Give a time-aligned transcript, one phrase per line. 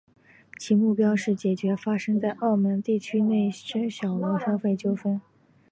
[0.57, 5.21] 其目标是解决发生在澳门地区内之小额消费纠纷。